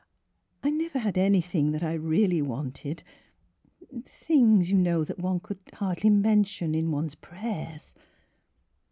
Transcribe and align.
I— 0.63 0.67
I 0.69 0.71
never 0.71 0.97
had 0.97 1.15
any 1.15 1.41
thing 1.41 1.73
that 1.73 1.83
I 1.83 1.93
really 1.93 2.41
wanted— 2.41 3.03
things, 4.03 4.71
you 4.71 4.77
know, 4.79 5.03
that 5.03 5.19
one 5.19 5.39
could 5.39 5.59
hardly 5.73 6.09
mention 6.09 6.73
in 6.73 6.89
one's 6.89 7.13
prayers." 7.13 7.93